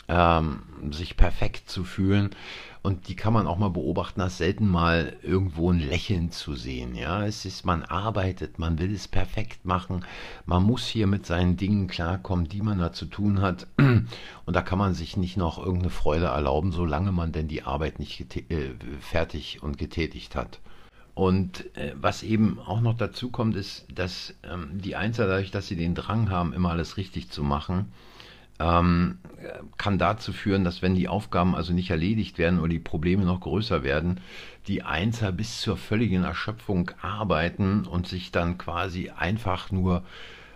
ähm, 0.08 0.64
sich 0.92 1.18
perfekt 1.18 1.70
zu 1.70 1.84
fühlen, 1.84 2.36
und 2.84 3.08
die 3.08 3.16
kann 3.16 3.32
man 3.32 3.48
auch 3.48 3.58
mal 3.58 3.70
beobachten, 3.70 4.20
dass 4.20 4.40
selten 4.40 4.68
mal 4.68 5.16
irgendwo 5.24 5.72
ein 5.72 5.80
Lächeln 5.80 6.32
zu 6.32 6.54
sehen. 6.54 6.96
Ja, 6.96 7.26
es 7.26 7.46
ist, 7.46 7.66
man 7.66 7.82
arbeitet, 7.84 8.60
man 8.60 8.78
will 8.78 8.94
es 8.94 9.08
perfekt 9.08 9.64
machen, 9.64 10.06
man 10.46 10.64
muss 10.64 10.86
hier 10.86 11.08
mit 11.08 11.26
seinen 11.26 11.56
Dingen 11.56 11.88
klarkommen, 11.88 12.50
die 12.50 12.62
man 12.62 12.80
da 12.80 12.92
zu 12.92 13.06
tun 13.06 13.40
hat. 13.42 13.68
Und 13.78 14.08
da 14.48 14.62
kann 14.62 14.78
man 14.78 14.94
sich 14.94 15.16
nicht 15.16 15.38
noch 15.38 15.58
irgendeine 15.58 15.92
Freude 15.92 16.26
erlauben, 16.26 16.74
solange 16.74 17.14
man 17.14 17.32
denn 17.32 17.48
die 17.48 17.64
Arbeit 17.64 18.00
nicht 18.00 18.36
äh, 18.52 18.72
fertig 19.00 19.64
und 19.64 19.78
getätigt 19.78 20.36
hat. 20.36 20.60
Und 21.16 21.74
äh, 21.78 21.94
was 21.96 22.22
eben 22.22 22.60
auch 22.60 22.82
noch 22.82 22.98
dazu 22.98 23.30
kommt, 23.30 23.56
ist, 23.56 23.86
dass 23.96 24.36
ähm, 24.44 24.72
die 24.74 24.98
Einzelnen 24.98 25.30
dadurch, 25.30 25.52
dass 25.52 25.68
sie 25.68 25.78
den 25.78 25.96
Drang 25.96 26.30
haben, 26.30 26.52
immer 26.52 26.72
alles 26.72 26.98
richtig 26.98 27.30
zu 27.30 27.44
machen, 27.44 27.94
ähm, 28.60 29.20
kann 29.78 29.98
dazu 29.98 30.32
führen, 30.32 30.64
dass 30.64 30.82
wenn 30.82 30.96
die 30.96 31.08
Aufgaben 31.08 31.56
also 31.56 31.74
nicht 31.74 31.90
erledigt 31.90 32.38
werden 32.38 32.60
oder 32.60 32.70
die 32.70 32.80
Probleme 32.80 33.26
noch 33.26 33.42
größer 33.42 33.84
werden, 33.84 34.20
die 34.68 34.84
Einser 34.84 35.32
bis 35.32 35.60
zur 35.60 35.78
völligen 35.78 36.24
Erschöpfung 36.24 36.92
arbeiten 37.02 37.86
und 37.86 38.08
sich 38.08 38.32
dann 38.32 38.58
quasi 38.58 39.10
einfach 39.10 39.72
nur 39.72 40.04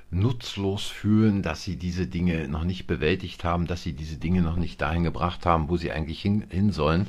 nutzlos 0.09 0.85
fühlen, 0.85 1.41
dass 1.41 1.63
sie 1.63 1.75
diese 1.75 2.07
Dinge 2.07 2.47
noch 2.47 2.63
nicht 2.63 2.87
bewältigt 2.87 3.43
haben, 3.43 3.67
dass 3.67 3.83
sie 3.83 3.93
diese 3.93 4.17
Dinge 4.17 4.41
noch 4.41 4.55
nicht 4.55 4.79
dahin 4.79 5.03
gebracht 5.03 5.45
haben, 5.45 5.67
wo 5.67 5.75
sie 5.75 5.91
eigentlich 5.91 6.21
hin, 6.21 6.45
hin 6.49 6.71
sollen. 6.71 7.07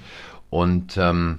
Und 0.50 0.96
ähm, 0.96 1.38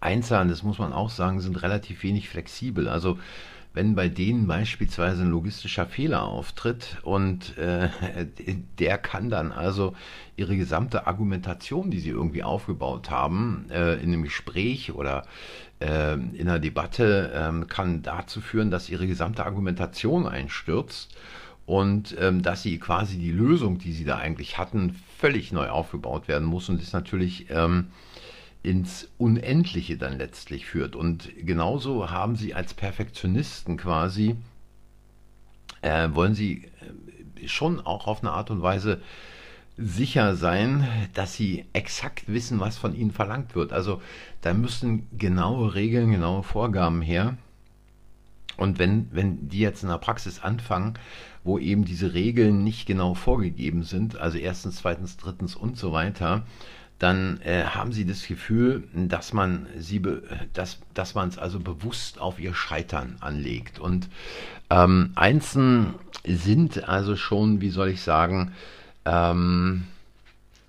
Einzahlen, 0.00 0.48
das 0.48 0.62
muss 0.62 0.78
man 0.78 0.92
auch 0.92 1.10
sagen, 1.10 1.40
sind 1.40 1.62
relativ 1.62 2.02
wenig 2.02 2.28
flexibel. 2.28 2.88
Also 2.88 3.18
wenn 3.72 3.94
bei 3.94 4.08
denen 4.08 4.46
beispielsweise 4.46 5.22
ein 5.22 5.30
logistischer 5.30 5.86
Fehler 5.86 6.24
auftritt 6.24 6.98
und 7.02 7.56
äh, 7.56 7.88
der 8.78 8.98
kann 8.98 9.30
dann 9.30 9.52
also 9.52 9.94
ihre 10.36 10.56
gesamte 10.56 11.06
Argumentation, 11.06 11.90
die 11.90 12.00
sie 12.00 12.10
irgendwie 12.10 12.42
aufgebaut 12.42 13.10
haben, 13.10 13.66
äh, 13.70 13.94
in 13.94 14.12
einem 14.12 14.24
Gespräch 14.24 14.92
oder 14.92 15.24
äh, 15.80 16.14
in 16.14 16.48
einer 16.48 16.58
Debatte, 16.58 17.32
ähm, 17.34 17.68
kann 17.68 18.02
dazu 18.02 18.40
führen, 18.40 18.70
dass 18.70 18.88
ihre 18.88 19.06
gesamte 19.06 19.46
Argumentation 19.46 20.26
einstürzt 20.26 21.16
und 21.66 22.16
ähm, 22.18 22.42
dass 22.42 22.62
sie 22.62 22.78
quasi 22.78 23.18
die 23.18 23.30
Lösung, 23.30 23.78
die 23.78 23.92
sie 23.92 24.04
da 24.04 24.16
eigentlich 24.16 24.58
hatten, 24.58 24.96
völlig 25.18 25.52
neu 25.52 25.68
aufgebaut 25.68 26.26
werden 26.26 26.48
muss 26.48 26.68
und 26.68 26.82
ist 26.82 26.92
natürlich 26.92 27.46
ähm, 27.50 27.88
ins 28.62 29.08
Unendliche 29.18 29.96
dann 29.96 30.18
letztlich 30.18 30.66
führt. 30.66 30.94
Und 30.94 31.30
genauso 31.38 32.10
haben 32.10 32.36
sie 32.36 32.54
als 32.54 32.74
Perfektionisten 32.74 33.76
quasi, 33.76 34.36
äh, 35.82 36.08
wollen 36.12 36.34
sie 36.34 36.64
äh, 37.40 37.48
schon 37.48 37.80
auch 37.80 38.06
auf 38.06 38.22
eine 38.22 38.32
Art 38.32 38.50
und 38.50 38.62
Weise 38.62 39.00
sicher 39.76 40.36
sein, 40.36 40.86
dass 41.14 41.34
sie 41.34 41.64
exakt 41.72 42.24
wissen, 42.28 42.60
was 42.60 42.76
von 42.76 42.94
ihnen 42.94 43.12
verlangt 43.12 43.54
wird. 43.54 43.72
Also 43.72 44.02
da 44.42 44.52
müssen 44.52 45.06
genaue 45.16 45.74
Regeln, 45.74 46.10
genaue 46.10 46.42
Vorgaben 46.42 47.00
her. 47.00 47.38
Und 48.58 48.78
wenn, 48.78 49.08
wenn 49.10 49.48
die 49.48 49.60
jetzt 49.60 49.82
in 49.82 49.88
der 49.88 49.96
Praxis 49.96 50.40
anfangen, 50.40 50.94
wo 51.44 51.58
eben 51.58 51.86
diese 51.86 52.12
Regeln 52.12 52.62
nicht 52.62 52.84
genau 52.84 53.14
vorgegeben 53.14 53.84
sind, 53.84 54.18
also 54.18 54.36
erstens, 54.36 54.76
zweitens, 54.76 55.16
drittens 55.16 55.56
und 55.56 55.78
so 55.78 55.92
weiter, 55.92 56.44
dann 57.00 57.40
äh, 57.40 57.64
haben 57.64 57.92
sie 57.92 58.04
das 58.04 58.26
Gefühl, 58.26 58.84
dass 58.92 59.32
man 59.32 59.66
sie, 59.76 60.02
dass, 60.52 60.78
dass 60.92 61.14
man 61.14 61.30
es 61.30 61.38
also 61.38 61.58
bewusst 61.58 62.20
auf 62.20 62.38
ihr 62.38 62.54
Scheitern 62.54 63.16
anlegt. 63.20 63.78
Und 63.78 64.08
ähm, 64.68 65.12
Einzelnen 65.14 65.94
sind 66.24 66.86
also 66.86 67.16
schon, 67.16 67.62
wie 67.62 67.70
soll 67.70 67.88
ich 67.88 68.02
sagen, 68.02 68.52
ähm, 69.06 69.84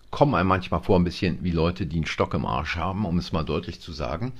kommen 0.10 0.34
einem 0.34 0.48
manchmal 0.48 0.82
vor 0.82 0.98
ein 0.98 1.04
bisschen 1.04 1.44
wie 1.44 1.52
Leute, 1.52 1.86
die 1.86 1.98
einen 1.98 2.06
Stock 2.06 2.34
im 2.34 2.46
Arsch 2.46 2.78
haben, 2.78 3.06
um 3.06 3.18
es 3.18 3.34
mal 3.34 3.44
deutlich 3.44 3.82
zu 3.82 3.92
sagen. 3.92 4.32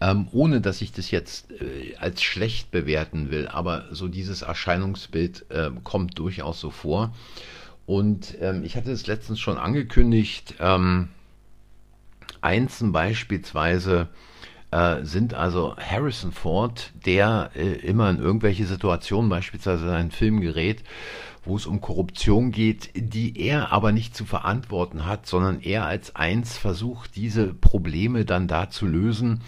Ähm, 0.00 0.26
ohne 0.32 0.60
dass 0.60 0.80
ich 0.80 0.90
das 0.90 1.12
jetzt 1.12 1.52
äh, 1.52 1.94
als 1.98 2.22
schlecht 2.22 2.72
bewerten 2.72 3.30
will, 3.30 3.46
aber 3.46 3.84
so 3.92 4.08
dieses 4.08 4.42
Erscheinungsbild 4.42 5.46
äh, 5.50 5.70
kommt 5.84 6.18
durchaus 6.18 6.58
so 6.58 6.70
vor. 6.70 7.14
Und 7.86 8.36
ähm, 8.40 8.64
ich 8.64 8.76
hatte 8.76 8.90
es 8.90 9.06
letztens 9.06 9.38
schon 9.40 9.56
angekündigt, 9.56 10.54
ähm, 10.60 11.08
Einzeln 12.42 12.92
beispielsweise 12.92 14.08
äh, 14.70 15.04
sind 15.04 15.34
also 15.34 15.76
Harrison 15.76 16.32
Ford, 16.32 16.92
der 17.06 17.50
äh, 17.54 17.74
immer 17.86 18.10
in 18.10 18.18
irgendwelche 18.18 18.66
Situationen, 18.66 19.30
beispielsweise 19.30 19.86
in 19.86 19.92
einen 19.92 20.10
Film 20.10 20.40
gerät, 20.40 20.82
wo 21.44 21.56
es 21.56 21.66
um 21.66 21.80
Korruption 21.80 22.52
geht, 22.52 22.90
die 22.94 23.40
er 23.40 23.72
aber 23.72 23.92
nicht 23.92 24.14
zu 24.14 24.26
verantworten 24.26 25.06
hat, 25.06 25.26
sondern 25.26 25.60
er 25.60 25.86
als 25.86 26.14
eins 26.14 26.58
versucht, 26.58 27.16
diese 27.16 27.54
Probleme 27.54 28.26
dann 28.26 28.48
da 28.48 28.68
zu 28.68 28.86
lösen. 28.86 29.40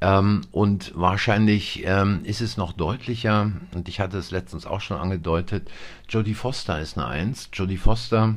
Ähm, 0.00 0.42
und 0.52 0.92
wahrscheinlich 0.94 1.82
ähm, 1.84 2.20
ist 2.24 2.42
es 2.42 2.56
noch 2.56 2.72
deutlicher, 2.72 3.50
und 3.74 3.88
ich 3.88 4.00
hatte 4.00 4.18
es 4.18 4.30
letztens 4.30 4.66
auch 4.66 4.80
schon 4.80 4.98
angedeutet, 4.98 5.70
Jodie 6.08 6.34
Foster 6.34 6.78
ist 6.78 6.98
eine 6.98 7.06
Eins. 7.06 7.48
Jodie 7.52 7.78
Foster 7.78 8.36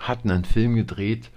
hat 0.00 0.24
einen 0.24 0.44
Film 0.44 0.74
gedreht, 0.74 1.30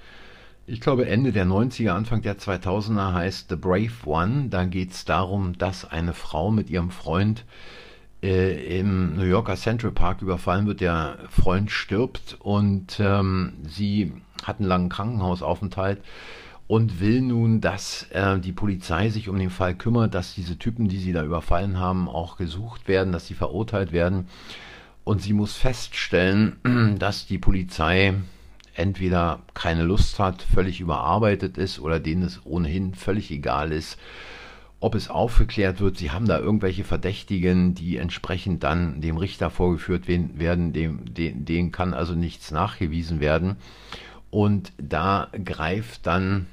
ich 0.69 0.81
glaube, 0.81 1.07
Ende 1.07 1.31
der 1.31 1.45
90er, 1.45 1.91
Anfang 1.91 2.21
der 2.21 2.37
2000er 2.37 3.13
heißt 3.13 3.47
The 3.49 3.55
Brave 3.55 3.89
One. 4.05 4.49
Da 4.49 4.65
geht 4.65 4.91
es 4.91 5.05
darum, 5.05 5.57
dass 5.57 5.85
eine 5.85 6.13
Frau 6.13 6.51
mit 6.51 6.69
ihrem 6.69 6.91
Freund 6.91 7.45
äh, 8.21 8.79
im 8.79 9.15
New 9.15 9.23
Yorker 9.23 9.55
Central 9.55 9.93
Park 9.93 10.21
überfallen 10.21 10.67
wird. 10.67 10.81
Der 10.81 11.19
Freund 11.29 11.71
stirbt 11.71 12.35
und 12.39 12.99
ähm, 12.99 13.53
sie 13.65 14.11
hat 14.43 14.59
einen 14.59 14.67
langen 14.67 14.89
Krankenhausaufenthalt 14.89 16.01
und 16.67 16.99
will 16.99 17.21
nun, 17.21 17.61
dass 17.61 18.03
äh, 18.11 18.37
die 18.37 18.51
Polizei 18.51 19.09
sich 19.09 19.29
um 19.29 19.39
den 19.39 19.49
Fall 19.49 19.73
kümmert, 19.73 20.13
dass 20.13 20.35
diese 20.35 20.59
Typen, 20.59 20.89
die 20.89 20.99
sie 20.99 21.13
da 21.13 21.23
überfallen 21.23 21.79
haben, 21.79 22.09
auch 22.09 22.35
gesucht 22.35 22.89
werden, 22.89 23.13
dass 23.13 23.25
sie 23.25 23.35
verurteilt 23.35 23.93
werden. 23.93 24.27
Und 25.05 25.21
sie 25.21 25.31
muss 25.31 25.55
feststellen, 25.55 26.57
dass 26.99 27.25
die 27.25 27.37
Polizei 27.37 28.15
entweder 28.77 29.41
keine 29.53 29.83
Lust 29.83 30.19
hat, 30.19 30.41
völlig 30.41 30.79
überarbeitet 30.79 31.57
ist 31.57 31.79
oder 31.79 31.99
denen 31.99 32.23
es 32.23 32.45
ohnehin 32.45 32.93
völlig 32.93 33.31
egal 33.31 33.71
ist, 33.71 33.97
ob 34.79 34.93
es 34.93 35.09
aufgeklärt 35.09 35.79
wird. 35.79 35.97
Sie 35.97 36.11
haben 36.11 36.27
da 36.27 36.37
irgendwelche 36.37 36.83
Verdächtigen, 36.83 37.73
die 37.73 37.97
entsprechend 37.97 38.63
dann 38.63 39.01
dem 39.01 39.17
Richter 39.17 39.49
vorgeführt 39.49 40.07
werden, 40.07 40.73
dem, 40.73 41.13
dem, 41.13 41.45
denen 41.45 41.71
kann 41.71 41.93
also 41.93 42.13
nichts 42.13 42.51
nachgewiesen 42.51 43.19
werden. 43.19 43.57
Und 44.29 44.71
da 44.77 45.29
greift 45.43 46.05
dann 46.05 46.45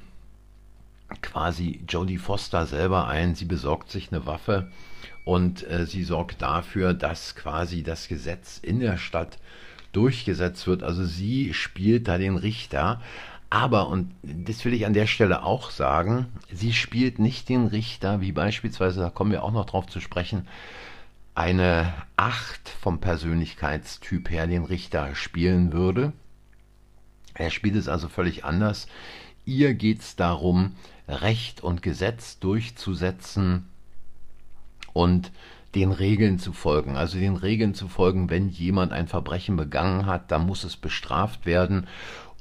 quasi 1.21 1.81
Jodie 1.87 2.17
Foster 2.17 2.65
selber 2.65 3.07
ein. 3.07 3.35
Sie 3.35 3.45
besorgt 3.45 3.91
sich 3.91 4.11
eine 4.11 4.25
Waffe 4.25 4.71
und 5.23 5.69
äh, 5.69 5.85
sie 5.85 6.03
sorgt 6.03 6.41
dafür, 6.41 6.95
dass 6.95 7.35
quasi 7.35 7.83
das 7.83 8.07
Gesetz 8.07 8.59
in 8.61 8.79
der 8.79 8.97
Stadt 8.97 9.37
durchgesetzt 9.95 10.67
wird. 10.67 10.83
Also 10.83 11.05
sie 11.05 11.53
spielt 11.53 12.07
da 12.07 12.17
den 12.17 12.37
Richter. 12.37 13.01
Aber, 13.49 13.87
und 13.87 14.11
das 14.23 14.65
will 14.65 14.73
ich 14.73 14.85
an 14.85 14.93
der 14.93 15.07
Stelle 15.07 15.43
auch 15.43 15.71
sagen, 15.71 16.27
sie 16.51 16.73
spielt 16.73 17.19
nicht 17.19 17.47
den 17.47 17.67
Richter, 17.67 18.19
wie 18.19 18.31
beispielsweise, 18.31 18.99
da 18.99 19.09
kommen 19.09 19.31
wir 19.31 19.43
auch 19.43 19.51
noch 19.51 19.65
drauf 19.65 19.85
zu 19.87 20.01
sprechen, 20.01 20.47
eine 21.35 21.93
Acht 22.15 22.69
vom 22.81 22.99
Persönlichkeitstyp 22.99 24.29
her 24.29 24.47
den 24.47 24.65
Richter 24.65 25.15
spielen 25.15 25.73
würde. 25.73 26.13
Er 27.33 27.49
spielt 27.49 27.75
es 27.75 27.87
also 27.87 28.07
völlig 28.07 28.45
anders. 28.45 28.87
Ihr 29.45 29.73
geht 29.73 29.99
es 29.99 30.15
darum, 30.15 30.75
Recht 31.07 31.61
und 31.61 31.81
Gesetz 31.81 32.39
durchzusetzen 32.39 33.67
und 34.93 35.31
den 35.75 35.91
Regeln 35.91 36.39
zu 36.39 36.53
folgen. 36.53 36.95
Also 36.95 37.19
den 37.19 37.35
Regeln 37.35 37.73
zu 37.73 37.87
folgen, 37.87 38.29
wenn 38.29 38.49
jemand 38.49 38.93
ein 38.93 39.07
Verbrechen 39.07 39.57
begangen 39.57 40.05
hat, 40.05 40.31
dann 40.31 40.45
muss 40.45 40.63
es 40.63 40.77
bestraft 40.77 41.45
werden. 41.45 41.87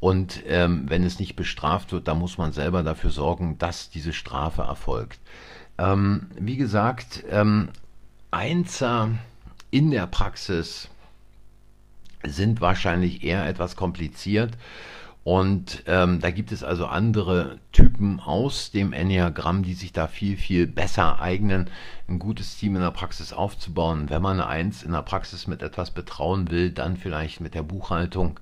Und 0.01 0.43
ähm, 0.47 0.85
wenn 0.89 1.03
es 1.03 1.19
nicht 1.19 1.35
bestraft 1.35 1.93
wird, 1.93 2.09
dann 2.09 2.19
muss 2.19 2.39
man 2.39 2.53
selber 2.53 2.83
dafür 2.83 3.11
sorgen, 3.11 3.59
dass 3.59 3.91
diese 3.91 4.13
Strafe 4.13 4.63
erfolgt. 4.63 5.19
Ähm, 5.79 6.29
wie 6.39 6.57
gesagt, 6.57 7.25
ähm, 7.31 7.69
Einser 8.31 9.11
in 9.71 9.91
der 9.91 10.07
Praxis 10.07 10.89
sind 12.23 12.61
wahrscheinlich 12.61 13.23
eher 13.25 13.47
etwas 13.47 13.77
kompliziert. 13.77 14.57
Und 15.25 15.85
ähm, 15.87 16.21
da 16.21 16.31
gibt 16.31 16.53
es 16.53 16.63
also 16.63 16.85
andere 16.85 17.59
Typen 17.73 18.21
aus 18.21 18.71
dem 18.71 18.93
Enneagramm, 18.93 19.63
die 19.63 19.73
sich 19.73 19.91
da 19.91 20.07
viel, 20.07 20.37
viel 20.37 20.67
besser 20.67 21.19
eignen, 21.19 21.71
ein 22.09 22.19
gutes 22.19 22.59
Team 22.59 22.77
in 22.77 22.83
der 22.83 22.91
Praxis 22.91 23.33
aufzubauen. 23.33 24.11
Wenn 24.11 24.21
man 24.21 24.39
Eins 24.41 24.83
in 24.83 24.93
der 24.93 25.01
Praxis 25.01 25.47
mit 25.47 25.63
etwas 25.63 25.93
betrauen 25.93 26.51
will, 26.51 26.71
dann 26.71 26.99
vielleicht 26.99 27.41
mit 27.41 27.55
der 27.55 27.63
Buchhaltung. 27.63 28.39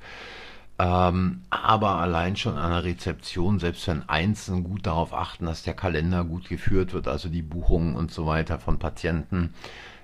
Ähm, 0.81 1.43
aber 1.51 1.97
allein 1.97 2.35
schon 2.35 2.59
an 2.59 2.73
der 2.73 2.83
Rezeption, 2.83 3.61
selbst 3.61 3.87
wenn 3.87 4.09
Einzelnen 4.09 4.65
gut 4.65 4.85
darauf 4.85 5.15
achten, 5.15 5.47
dass 5.47 5.63
der 5.63 5.75
Kalender 5.75 6.25
gut 6.25 6.49
geführt 6.49 6.93
wird, 6.93 7.07
also 7.07 7.29
die 7.29 7.43
Buchungen 7.43 7.95
und 7.95 8.11
so 8.11 8.27
weiter 8.27 8.59
von 8.59 8.81
Patienten, 8.81 9.55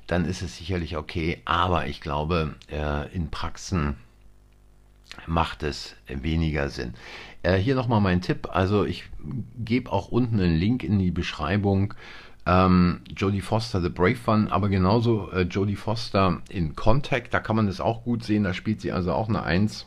dann 0.07 0.25
ist 0.25 0.43
es 0.43 0.57
sicherlich 0.57 0.97
okay. 0.97 1.43
Aber 1.45 1.89
ich 1.89 2.01
glaube, 2.01 2.55
äh, 2.71 3.13
in 3.13 3.31
Praxen 3.31 3.97
macht 5.27 5.63
es 5.63 5.97
weniger 6.07 6.69
Sinn. 6.69 6.95
Äh, 7.43 7.57
hier 7.57 7.75
nochmal 7.75 8.01
mein 8.01 8.21
Tipp. 8.21 8.49
Also 8.51 8.85
ich 8.85 9.05
gebe 9.59 9.93
auch 9.93 10.09
unten 10.09 10.41
einen 10.41 10.57
Link 10.57 10.83
in 10.83 10.99
die 10.99 11.11
Beschreibung. 11.11 11.95
Ähm, 12.47 13.01
Jodie 13.15 13.43
Foster, 13.43 13.81
The 13.83 13.91
Brave 13.91 14.19
One, 14.27 14.51
aber 14.51 14.69
genauso 14.69 15.31
äh, 15.33 15.43
Jodie 15.43 15.77
Foster 15.77 16.41
in 16.49 16.75
Contact, 16.75 17.35
da 17.35 17.41
kann 17.41 17.57
man 17.57 17.67
das 17.67 17.81
auch 17.81 18.05
gut 18.05 18.25
sehen. 18.25 18.45
Da 18.45 18.55
spielt 18.55 18.81
sie 18.81 18.93
also 18.93 19.13
auch 19.13 19.29
eine 19.29 19.43
Eins, 19.43 19.87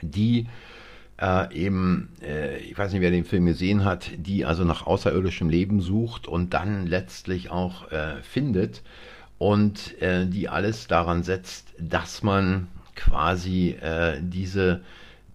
die 0.00 0.46
äh, 1.20 1.52
eben, 1.52 2.10
äh, 2.22 2.58
ich 2.58 2.78
weiß 2.78 2.92
nicht, 2.92 3.02
wer 3.02 3.10
den 3.10 3.24
Film 3.24 3.46
gesehen 3.46 3.84
hat, 3.84 4.10
die 4.16 4.44
also 4.44 4.64
nach 4.64 4.86
außerirdischem 4.86 5.48
Leben 5.48 5.80
sucht 5.80 6.28
und 6.28 6.54
dann 6.54 6.86
letztlich 6.86 7.50
auch 7.50 7.90
äh, 7.90 8.22
findet 8.22 8.82
und 9.38 10.00
äh, 10.00 10.26
die 10.26 10.48
alles 10.48 10.86
daran 10.86 11.24
setzt, 11.24 11.74
dass 11.78 12.22
man 12.22 12.68
quasi 12.98 13.70
äh, 13.80 14.18
diese 14.20 14.82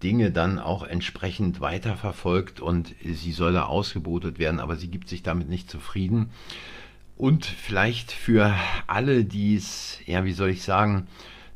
Dinge 0.03 0.31
dann 0.31 0.59
auch 0.59 0.83
entsprechend 0.83 1.61
weiterverfolgt 1.61 2.59
und 2.59 2.93
sie 3.03 3.31
soll 3.31 3.53
da 3.53 3.65
ausgebotet 3.65 4.37
werden, 4.37 4.59
aber 4.59 4.75
sie 4.75 4.89
gibt 4.89 5.07
sich 5.07 5.23
damit 5.23 5.49
nicht 5.49 5.71
zufrieden. 5.71 6.29
Und 7.17 7.45
vielleicht 7.45 8.11
für 8.11 8.53
alle, 8.85 9.23
die 9.23 9.55
es, 9.55 9.99
ja, 10.05 10.25
wie 10.25 10.33
soll 10.33 10.49
ich 10.49 10.63
sagen, 10.63 11.07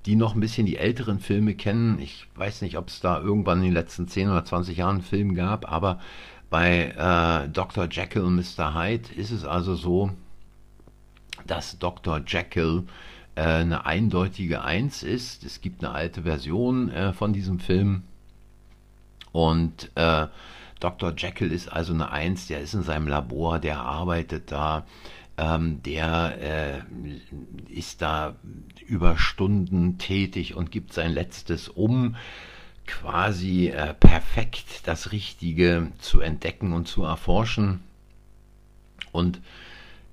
die 0.06 0.16
noch 0.16 0.34
ein 0.34 0.40
bisschen 0.40 0.66
die 0.66 0.78
älteren 0.78 1.20
Filme 1.20 1.56
kennen, 1.56 2.00
ich 2.00 2.28
weiß 2.36 2.62
nicht, 2.62 2.78
ob 2.78 2.88
es 2.88 3.02
da 3.02 3.20
irgendwann 3.20 3.60
in 3.60 3.66
den 3.66 3.74
letzten 3.74 4.08
10 4.08 4.30
oder 4.30 4.46
20 4.46 4.78
Jahren 4.78 4.98
einen 4.98 5.04
Film 5.04 5.36
gab, 5.36 5.70
aber 5.70 6.00
bei 6.50 6.94
äh, 7.46 7.50
Dr. 7.50 7.90
Jekyll 7.92 8.24
und 8.24 8.36
Mr. 8.36 8.74
Hyde 8.74 9.10
ist 9.18 9.32
es 9.32 9.44
also 9.44 9.76
so, 9.76 10.12
dass 11.46 11.78
Dr. 11.80 12.22
Jekyll 12.26 12.84
eine 13.42 13.86
eindeutige 13.86 14.64
Eins 14.64 15.04
ist. 15.04 15.44
Es 15.44 15.62
gibt 15.62 15.84
eine 15.84 15.94
alte 15.94 16.24
Version 16.24 16.90
äh, 16.90 17.14
von 17.14 17.34
diesem 17.34 17.60
Film 17.60 18.04
und 19.32 19.92
äh, 19.96 20.28
Dr. 20.80 21.14
Jekyll 21.16 21.52
ist 21.52 21.72
also 21.72 21.94
eine 21.94 22.12
Eins, 22.12 22.48
der 22.48 22.62
ist 22.62 22.74
in 22.74 22.84
seinem 22.84 23.08
Labor, 23.08 23.60
der 23.60 23.80
arbeitet 23.80 24.52
da, 24.52 24.86
ähm, 25.38 25.82
der 25.84 26.38
äh, 26.42 27.72
ist 27.72 28.02
da 28.02 28.36
über 28.86 29.18
Stunden 29.18 29.98
tätig 29.98 30.56
und 30.56 30.72
gibt 30.72 30.94
sein 30.94 31.12
Letztes, 31.12 31.70
um 31.70 32.16
quasi 32.86 33.68
äh, 33.68 33.94
perfekt 33.94 34.88
das 34.88 35.12
Richtige 35.12 35.92
zu 36.00 36.22
entdecken 36.22 36.74
und 36.74 36.88
zu 36.88 37.04
erforschen. 37.04 37.82
Und 39.12 39.40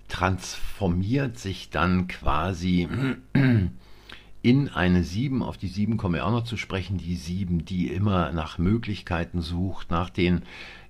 transformiert 0.08 1.38
sich 1.38 1.70
dann 1.70 2.08
quasi 2.08 2.88
in 4.42 4.68
eine 4.68 5.02
7, 5.02 5.42
auf 5.42 5.56
die 5.56 5.68
7 5.68 5.96
komme 5.96 6.18
ich 6.18 6.22
auch 6.22 6.30
noch 6.30 6.44
zu 6.44 6.56
sprechen, 6.56 6.98
die 6.98 7.16
7, 7.16 7.64
die 7.64 7.88
immer 7.88 8.32
nach 8.32 8.58
Möglichkeiten 8.58 9.40
sucht, 9.40 9.90
nach 9.90 10.10
den 10.10 10.42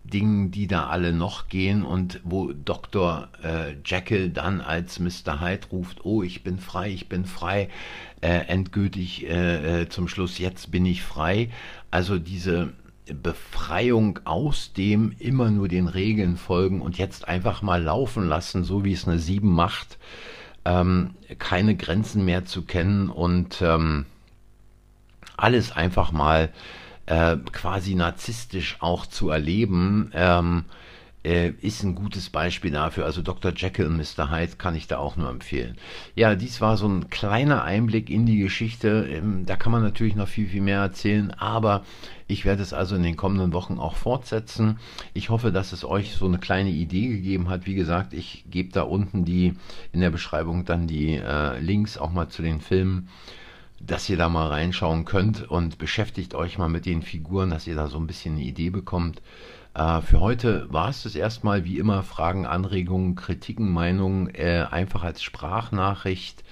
Dingen, 0.03 0.51
die 0.51 0.67
da 0.67 0.89
alle 0.89 1.13
noch 1.13 1.49
gehen 1.49 1.83
und 1.83 2.21
wo 2.25 2.53
Dr. 2.53 3.29
Äh, 3.43 3.77
Jekyll 3.85 4.29
dann 4.29 4.61
als 4.61 4.99
Mr. 5.01 5.41
Hyde 5.41 5.67
ruft, 5.73 6.05
oh, 6.05 6.23
ich 6.23 6.43
bin 6.43 6.59
frei, 6.59 6.91
ich 6.91 7.09
bin 7.09 7.25
frei, 7.25 7.71
äh, 8.21 8.47
endgültig 8.49 9.27
äh, 9.27 9.83
äh 9.83 9.89
zum 9.89 10.09
Schluss, 10.09 10.39
jetzt 10.39 10.71
bin 10.71 10.85
ich 10.85 11.03
frei. 11.03 11.51
Also 11.91 12.19
diese 12.19 12.75
Befreiung 13.13 14.21
aus 14.25 14.73
dem 14.73 15.15
immer 15.19 15.51
nur 15.51 15.69
den 15.69 15.89
Regeln 15.89 16.37
folgen 16.37 16.81
und 16.81 16.97
jetzt 16.97 17.29
einfach 17.29 17.61
mal 17.61 17.83
laufen 17.83 18.27
lassen, 18.27 18.65
so 18.65 18.85
wie 18.85 18.93
es 18.93 19.07
eine 19.07 19.19
Sieben 19.19 19.53
macht, 19.53 19.99
ähm, 20.65 21.15
keine 21.39 21.77
Grenzen 21.77 22.25
mehr 22.25 22.47
zu 22.47 22.63
kennen 22.63 23.11
und 23.11 23.61
ähm, 23.61 24.07
alles 25.37 25.73
einfach 25.73 26.13
mal 26.13 26.51
äh, 27.07 27.37
quasi 27.53 27.95
narzisstisch 27.95 28.79
auch 28.81 29.05
zu 29.05 29.29
erleben. 29.29 30.11
Ähm, 30.15 30.65
äh, 31.25 31.51
ist 31.61 31.83
ein 31.83 31.95
gutes 31.95 32.31
Beispiel 32.31 32.71
dafür. 32.71 33.05
Also 33.05 33.23
Dr. 33.23 33.53
Jekyll 33.55 33.87
und 33.87 33.97
Mr. 33.97 34.31
Hyde 34.31 34.57
kann 34.57 34.75
ich 34.75 34.87
da 34.87 34.99
auch 34.99 35.17
nur 35.17 35.31
empfehlen. 35.31 35.77
Ja, 36.15 36.35
dies 36.35 36.61
war 36.61 36.77
so 36.77 36.87
ein 36.87 37.09
kleiner 37.11 37.65
Einblick 37.65 38.11
in 38.11 38.27
die 38.27 38.39
Geschichte. 38.39 39.09
Ähm, 39.11 39.47
da 39.47 39.57
kann 39.57 39.73
man 39.73 39.83
natürlich 39.83 40.15
noch 40.15 40.29
viel, 40.29 40.47
viel 40.47 40.63
mehr 40.63 40.81
erzählen, 40.81 41.31
aber 41.33 41.85
ich 42.27 42.45
werde 42.45 42.63
es 42.63 42.73
also 42.73 42.97
in 42.97 43.03
den 43.03 43.17
kommenden 43.17 43.53
Wochen 43.53 43.79
auch 43.79 43.97
fortsetzen. 43.97 44.79
Ich 45.15 45.31
hoffe, 45.31 45.51
dass 45.51 45.73
es 45.73 45.85
euch 45.85 46.13
so 46.13 46.27
eine 46.27 46.39
kleine 46.39 46.71
Idee 46.71 47.09
gegeben 47.09 47.49
hat. 47.49 47.67
Wie 47.67 47.75
gesagt, 47.75 48.13
ich 48.13 48.45
gebe 48.51 48.73
da 48.73 48.83
unten 48.83 49.25
die 49.25 49.55
in 49.93 50.01
der 50.01 50.11
Beschreibung 50.11 50.65
dann 50.65 50.87
die 50.87 51.15
äh, 51.15 51.59
Links 51.59 51.99
auch 51.99 52.13
mal 52.13 52.29
zu 52.29 52.43
den 52.43 52.61
Filmen 52.61 53.09
dass 53.87 54.09
ihr 54.09 54.17
da 54.17 54.31
mal 54.31 54.49
reinschauen 54.49 55.05
könnt 55.05 55.51
und 55.51 55.77
beschäftigt 55.77 56.35
euch 56.35 56.57
mal 56.57 56.71
mit 56.71 56.87
den 56.87 57.03
Figuren, 57.03 57.51
dass 57.51 57.67
ihr 57.67 57.75
da 57.75 57.89
so 57.89 57.99
ein 57.99 58.07
bisschen 58.07 58.37
eine 58.37 58.45
Idee 58.45 58.71
bekommt. 58.71 59.21
Äh, 59.75 60.01
für 60.01 60.21
heute 60.21 60.73
war 60.73 60.89
es 60.89 61.03
das 61.03 61.15
erstmal. 61.15 61.65
Wie 61.65 61.79
immer 61.79 62.03
Fragen, 62.03 62.47
Anregungen, 62.47 63.17
Kritiken, 63.17 63.73
Meinungen 63.73 64.35
äh, 64.35 64.67
einfach 64.71 65.03
als 65.03 65.23
Sprachnachricht. 65.23 66.45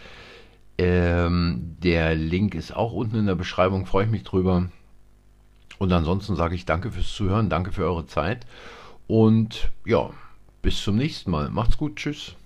Ähm, 0.78 1.76
der 1.82 2.14
Link 2.14 2.54
ist 2.54 2.74
auch 2.74 2.92
unten 2.92 3.16
in 3.16 3.26
der 3.26 3.34
Beschreibung, 3.34 3.86
freue 3.86 4.06
ich 4.06 4.10
mich 4.10 4.24
drüber. 4.24 4.68
Und 5.78 5.92
ansonsten 5.92 6.36
sage 6.36 6.54
ich 6.54 6.64
danke 6.64 6.90
fürs 6.90 7.12
Zuhören, 7.12 7.50
danke 7.50 7.72
für 7.72 7.84
eure 7.84 8.06
Zeit 8.06 8.46
und 9.08 9.70
ja, 9.84 10.10
bis 10.62 10.82
zum 10.82 10.96
nächsten 10.96 11.30
Mal. 11.30 11.50
Macht's 11.50 11.76
gut, 11.76 11.96
tschüss. 11.96 12.36